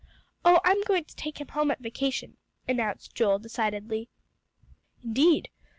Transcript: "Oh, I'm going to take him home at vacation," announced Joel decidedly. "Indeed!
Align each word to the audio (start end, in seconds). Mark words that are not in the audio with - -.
"Oh, 0.43 0.59
I'm 0.65 0.81
going 0.85 1.03
to 1.03 1.15
take 1.15 1.39
him 1.39 1.49
home 1.49 1.69
at 1.69 1.77
vacation," 1.79 2.37
announced 2.67 3.13
Joel 3.13 3.37
decidedly. 3.37 4.09
"Indeed! 5.03 5.49